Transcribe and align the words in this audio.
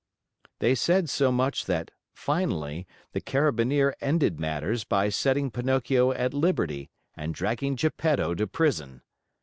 They 0.57 0.73
said 0.73 1.11
so 1.11 1.31
much 1.31 1.65
that, 1.65 1.91
finally, 2.11 2.87
the 3.11 3.21
Carabineer 3.21 3.93
ended 4.01 4.39
matters 4.39 4.83
by 4.83 5.09
setting 5.09 5.51
Pinocchio 5.51 6.09
at 6.11 6.33
liberty 6.33 6.89
and 7.15 7.35
dragging 7.35 7.75
Geppetto 7.75 8.33
to 8.33 8.47
prison. 8.47 9.03